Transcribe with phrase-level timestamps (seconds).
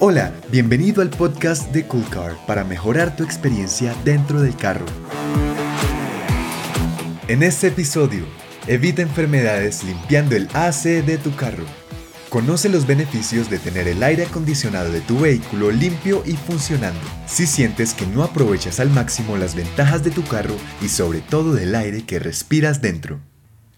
[0.00, 4.86] Hola, bienvenido al podcast de Cool Car para mejorar tu experiencia dentro del carro.
[7.26, 8.24] En este episodio,
[8.68, 11.64] evita enfermedades limpiando el AC de tu carro.
[12.28, 17.00] Conoce los beneficios de tener el aire acondicionado de tu vehículo limpio y funcionando.
[17.26, 21.54] Si sientes que no aprovechas al máximo las ventajas de tu carro y sobre todo
[21.54, 23.18] del aire que respiras dentro.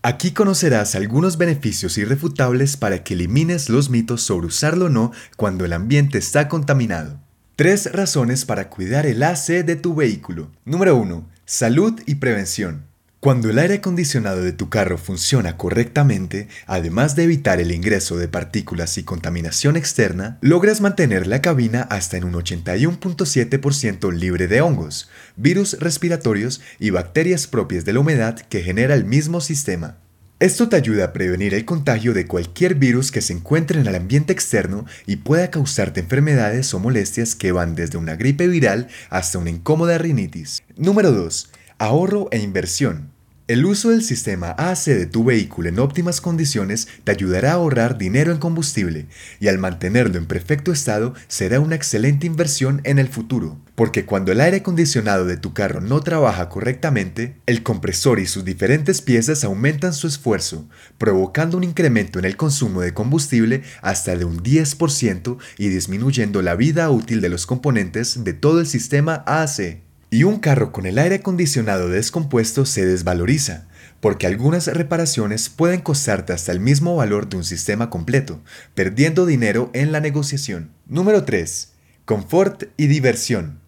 [0.03, 5.67] Aquí conocerás algunos beneficios irrefutables para que elimines los mitos sobre usarlo o no cuando
[5.67, 7.21] el ambiente está contaminado.
[7.55, 10.51] Tres razones para cuidar el AC de tu vehículo.
[10.65, 11.29] Número 1.
[11.45, 12.90] Salud y prevención.
[13.21, 18.29] Cuando el aire acondicionado de tu carro funciona correctamente, además de evitar el ingreso de
[18.29, 25.11] partículas y contaminación externa, logras mantener la cabina hasta en un 81.7% libre de hongos,
[25.37, 29.99] virus respiratorios y bacterias propias de la humedad que genera el mismo sistema.
[30.39, 33.97] Esto te ayuda a prevenir el contagio de cualquier virus que se encuentre en el
[33.97, 39.37] ambiente externo y pueda causarte enfermedades o molestias que van desde una gripe viral hasta
[39.37, 40.63] una incómoda rinitis.
[40.79, 41.51] Número 2
[41.83, 43.11] Ahorro e inversión.
[43.49, 47.97] El uso del sistema AC de tu vehículo en óptimas condiciones te ayudará a ahorrar
[47.97, 49.07] dinero en combustible
[49.41, 54.31] y al mantenerlo en perfecto estado será una excelente inversión en el futuro, porque cuando
[54.31, 59.43] el aire acondicionado de tu carro no trabaja correctamente, el compresor y sus diferentes piezas
[59.43, 65.39] aumentan su esfuerzo, provocando un incremento en el consumo de combustible hasta de un 10%
[65.57, 69.90] y disminuyendo la vida útil de los componentes de todo el sistema AC.
[70.13, 73.69] Y un carro con el aire acondicionado descompuesto se desvaloriza,
[74.01, 78.41] porque algunas reparaciones pueden costarte hasta el mismo valor de un sistema completo,
[78.75, 80.73] perdiendo dinero en la negociación.
[80.89, 81.75] Número 3.
[82.07, 83.61] Confort y diversión.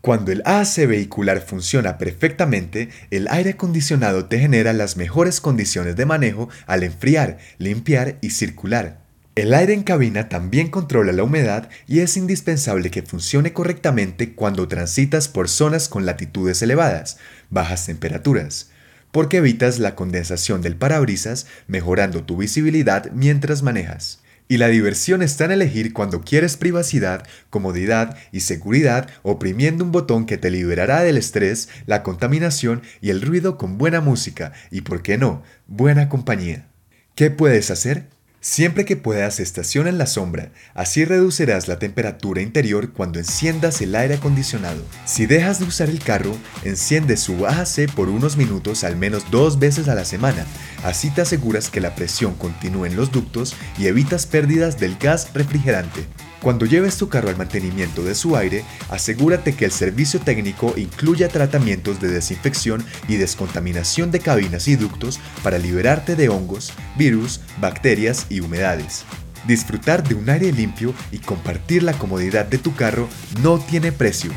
[0.00, 6.06] Cuando el AC vehicular funciona perfectamente, el aire acondicionado te genera las mejores condiciones de
[6.06, 9.07] manejo al enfriar, limpiar y circular.
[9.38, 14.66] El aire en cabina también controla la humedad y es indispensable que funcione correctamente cuando
[14.66, 18.70] transitas por zonas con latitudes elevadas, bajas temperaturas,
[19.12, 24.24] porque evitas la condensación del parabrisas mejorando tu visibilidad mientras manejas.
[24.48, 30.26] Y la diversión está en elegir cuando quieres privacidad, comodidad y seguridad oprimiendo un botón
[30.26, 35.00] que te liberará del estrés, la contaminación y el ruido con buena música y, por
[35.00, 36.66] qué no, buena compañía.
[37.14, 38.17] ¿Qué puedes hacer?
[38.50, 43.94] Siempre que puedas estaciona en la sombra, así reducirás la temperatura interior cuando enciendas el
[43.94, 44.82] aire acondicionado.
[45.04, 49.58] Si dejas de usar el carro, enciende su AC por unos minutos al menos dos
[49.58, 50.46] veces a la semana,
[50.82, 55.34] así te aseguras que la presión continúe en los ductos y evitas pérdidas del gas
[55.34, 56.06] refrigerante.
[56.42, 61.28] Cuando lleves tu carro al mantenimiento de su aire, asegúrate que el servicio técnico incluya
[61.28, 68.26] tratamientos de desinfección y descontaminación de cabinas y ductos para liberarte de hongos, virus, bacterias
[68.28, 69.04] y humedades.
[69.46, 73.08] Disfrutar de un aire limpio y compartir la comodidad de tu carro
[73.42, 74.30] no tiene precio.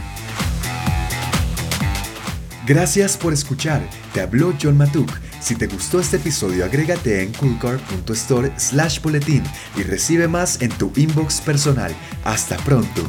[2.66, 3.82] Gracias por escuchar.
[4.14, 9.44] Te habló John Matuk si te gustó este episodio, agrégate en coolcar.store slash boletín
[9.76, 11.94] y recibe más en tu inbox personal.
[12.24, 13.04] Hasta pronto.